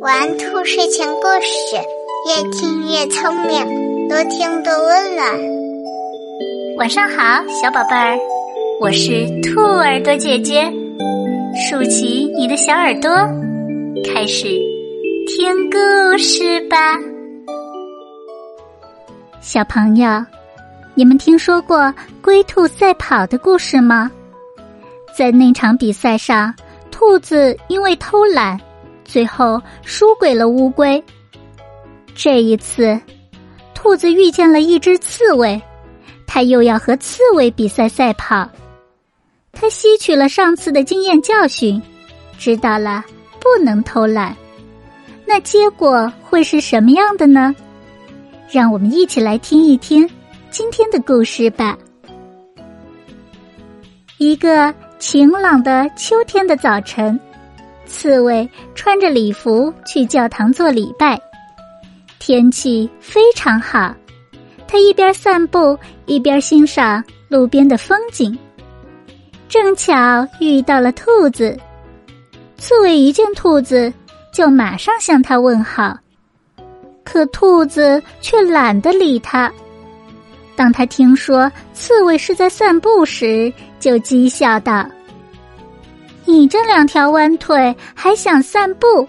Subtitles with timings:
[0.00, 1.76] 玩兔睡前故事，
[2.28, 5.26] 越听越聪明，多听多温暖。
[6.76, 8.18] 晚上好，小宝贝儿，
[8.82, 10.70] 我是兔耳朵姐姐，
[11.56, 13.10] 竖起你的小耳朵，
[14.04, 14.48] 开始
[15.28, 16.98] 听故事吧。
[19.40, 20.22] 小朋友，
[20.94, 21.90] 你们听说过
[22.20, 24.10] 龟兔赛跑的故事吗？
[25.16, 26.54] 在那场比赛上。
[26.90, 28.56] 兔子因为偷懒，
[29.04, 31.02] 最后输给了乌龟。
[32.14, 32.98] 这一次，
[33.74, 35.60] 兔子遇见了一只刺猬，
[36.26, 38.48] 它又要和刺猬比赛赛跑。
[39.52, 41.80] 它吸取了上次的经验教训，
[42.38, 43.04] 知道了
[43.40, 44.36] 不能偷懒。
[45.26, 47.54] 那结果会是什么样的呢？
[48.50, 50.08] 让我们一起来听一听
[50.50, 51.78] 今天的故事吧。
[54.18, 54.74] 一个。
[55.00, 57.20] 晴朗的秋天的早晨，
[57.86, 61.20] 刺猬穿着礼服去教堂做礼拜。
[62.18, 63.94] 天气非常好，
[64.66, 68.36] 他一边散步一边欣赏路边的风景。
[69.48, 71.56] 正巧遇到了兔子，
[72.56, 73.92] 刺猬一见兔子
[74.32, 75.96] 就马上向他问好，
[77.04, 79.52] 可兔子却懒得理他。
[80.56, 84.88] 当他听说刺猬是在散步时，就讥笑道
[86.34, 89.06] ：“你这两条弯腿还想散步？”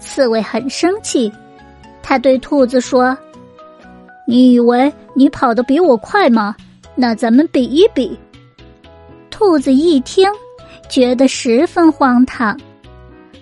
[0.00, 1.30] 刺猬很生气，
[2.02, 3.16] 他对兔子说
[4.26, 6.56] ：“你以为你跑得比我快吗？
[6.94, 8.18] 那咱们比一比。”
[9.30, 10.28] 兔子一听，
[10.88, 12.58] 觉得十分荒唐，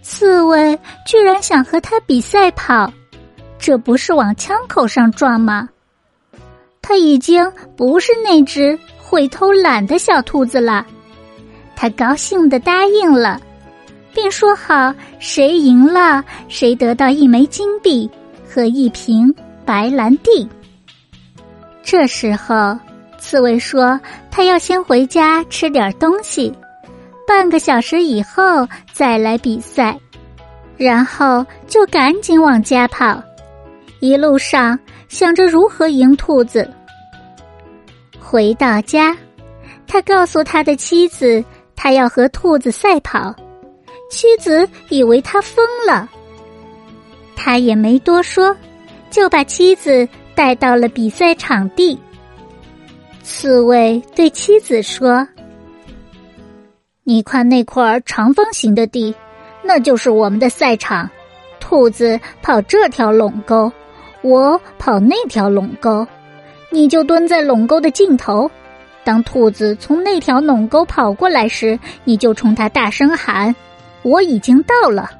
[0.00, 2.90] 刺猬居然想和他比赛跑，
[3.58, 5.68] 这不是往枪口上撞吗？
[6.80, 10.86] 他已经不是那只会偷懒的小兔子了，
[11.82, 13.40] 他高兴的答应了，
[14.14, 18.08] 并说好谁赢了谁得到一枚金币
[18.48, 19.28] 和一瓶
[19.64, 20.48] 白兰地。
[21.82, 22.78] 这时候，
[23.18, 26.54] 刺猬说他要先回家吃点东西，
[27.26, 29.98] 半个小时以后再来比赛，
[30.76, 33.20] 然后就赶紧往家跑。
[33.98, 36.70] 一路上想着如何赢兔子。
[38.20, 39.16] 回到家，
[39.88, 41.44] 他告诉他的妻子，
[41.82, 43.34] 他要和兔子赛跑。
[44.08, 46.08] 妻子以为他疯了，
[47.34, 48.56] 他也没多说，
[49.10, 51.98] 就把妻子带到了比赛场地。
[53.24, 55.26] 刺猬对妻子说
[57.02, 59.12] ：“你看那块长方形的地，
[59.64, 61.10] 那就是我们的赛场。
[61.58, 63.72] 兔子跑这条垄沟。”
[64.22, 66.06] 我跑那条垄沟，
[66.70, 68.48] 你就蹲在垄沟的尽头。
[69.04, 73.54] 当兔子从那条垄沟跑过来时，你就冲它大声喊
[74.02, 75.10] ：“我已经到了。”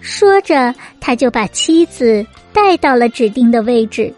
[0.00, 4.12] 说着，他就把妻子带到了指定的位置。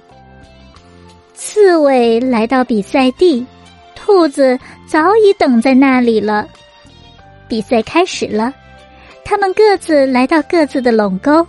[1.35, 3.45] 刺猬来到比赛地，
[3.95, 6.47] 兔子早已等在那里了。
[7.49, 8.53] 比赛开始了，
[9.25, 11.45] 他们各自来到各自的垄沟。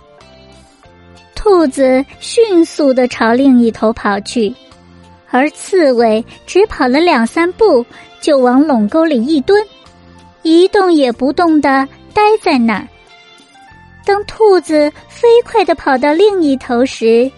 [1.34, 4.52] 兔子迅速的朝另一头跑去，
[5.32, 7.84] 而刺猬只跑了两三步，
[8.20, 9.66] 就往垄沟里一蹲，
[10.42, 12.86] 一动也不动的待在那儿。
[14.04, 17.30] 当兔子飞快的跑到另一头时，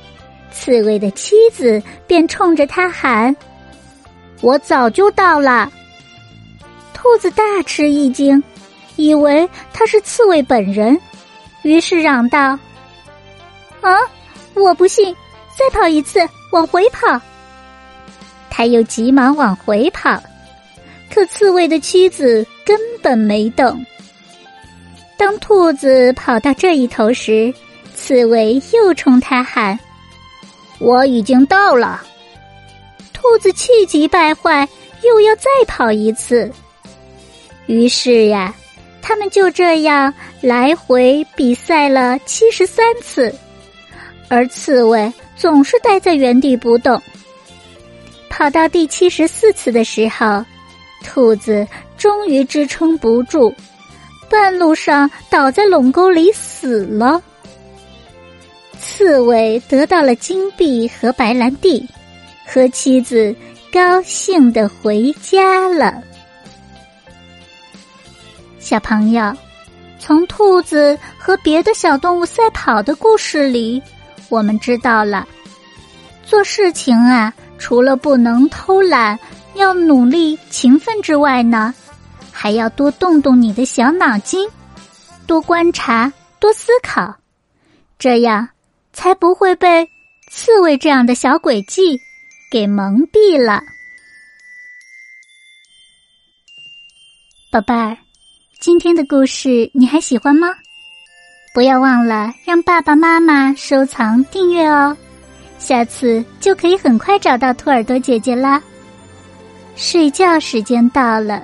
[0.50, 3.34] 刺猬的妻子便冲着他喊
[4.42, 5.70] ：“我早就到了。”
[6.92, 8.42] 兔子大吃一惊，
[8.96, 10.98] 以为他是刺猬本人，
[11.62, 12.58] 于是嚷道。
[13.82, 13.98] 啊！
[14.54, 15.14] 我不信，
[15.56, 17.20] 再跑一次，往回跑。
[18.56, 20.22] 他又急忙往回跑，
[21.12, 23.84] 可刺猬的妻子根本没动。
[25.16, 27.52] 当兔子跑到这一头时，
[27.96, 29.76] 刺猬又冲他喊
[30.78, 32.00] ：“我已经到了。”
[33.12, 34.68] 兔子气急败坏，
[35.02, 36.48] 又要再跑一次。
[37.66, 38.54] 于是呀，
[39.02, 43.34] 他们就这样来回比赛了七十三次。
[44.28, 47.02] 而刺猬总是待在原地不动。
[48.36, 50.44] 跑到第七十四次的时候，
[51.04, 51.64] 兔子
[51.96, 53.54] 终于支撑不住，
[54.28, 57.22] 半路上倒在垄沟里死了。
[58.80, 61.88] 刺猬得到了金币和白兰地，
[62.44, 63.32] 和妻子
[63.72, 66.02] 高兴的回家了。
[68.58, 69.32] 小朋友，
[70.00, 73.80] 从兔子和别的小动物赛跑的故事里。
[74.28, 75.24] 我们知道了，
[76.24, 77.32] 做事情啊，
[77.64, 79.18] 除了不能偷懒，
[79.54, 81.74] 要努力勤奋之外呢，
[82.30, 84.46] 还要多动动你的小脑筋。
[85.26, 87.16] 多观察，多思考，
[87.98, 88.46] 这样
[88.92, 89.88] 才不会被
[90.30, 91.98] 刺猬这样的小诡计
[92.50, 93.62] 给蒙蔽了。
[97.50, 97.96] 宝贝儿，
[98.60, 100.48] 今天的故事你还喜欢吗？
[101.54, 104.94] 不要忘了让爸爸妈妈收藏订阅哦，
[105.64, 108.62] 下次就可以很快找到兔耳朵姐姐啦。
[109.76, 111.42] 睡觉时间到了，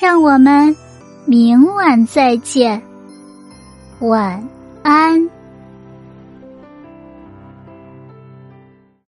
[0.00, 0.74] 让我们
[1.26, 2.80] 明晚再见，
[3.98, 4.40] 晚
[4.84, 5.39] 安。